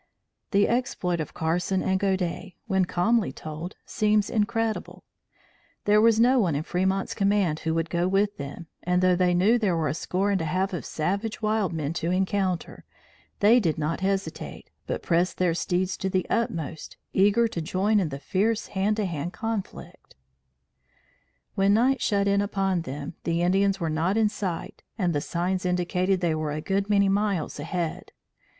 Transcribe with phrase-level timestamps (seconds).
[0.49, 5.03] The exploit of Carson and Godey, when calmly told, seems incredible.
[5.85, 9.35] There was no one in Fremont's command who would go with them, and though they
[9.35, 12.83] knew there were a score and a half of savage wild men to encounter,
[13.41, 18.09] they did not hesitate, but pressed their steeds to the utmost, eager to join in
[18.09, 20.15] the fierce hand to hand conflict.
[21.53, 25.63] When night shut in upon them, the Indians were not in sight and the signs
[25.63, 28.11] indicated they were a good many miles ahead.